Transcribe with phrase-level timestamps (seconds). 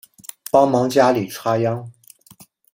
[0.49, 1.91] 帮忙家里插秧